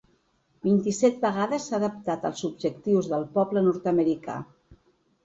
Vint-i-set 0.67 1.19
vegades 1.25 1.67
s’ha 1.71 1.75
adaptat 1.79 2.25
als 2.29 2.41
objectius 2.49 3.11
del 3.13 3.27
poble 3.37 3.63
nord-americà. 3.67 4.39